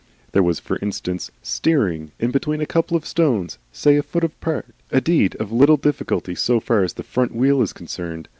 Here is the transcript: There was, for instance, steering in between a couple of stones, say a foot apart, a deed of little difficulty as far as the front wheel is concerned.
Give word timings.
There 0.31 0.41
was, 0.41 0.59
for 0.59 0.79
instance, 0.81 1.29
steering 1.43 2.11
in 2.19 2.31
between 2.31 2.59
a 2.59 2.65
couple 2.65 2.97
of 2.97 3.05
stones, 3.05 3.59
say 3.71 3.97
a 3.97 4.01
foot 4.01 4.23
apart, 4.23 4.73
a 4.89 4.99
deed 4.99 5.35
of 5.35 5.51
little 5.51 5.77
difficulty 5.77 6.31
as 6.31 6.51
far 6.63 6.81
as 6.83 6.93
the 6.93 7.03
front 7.03 7.35
wheel 7.35 7.61
is 7.61 7.71
concerned. 7.71 8.27